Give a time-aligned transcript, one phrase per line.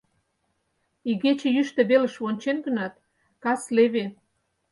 [1.09, 2.93] Игече йӱштӧ велыш вончен гынат,
[3.43, 4.05] кас леве.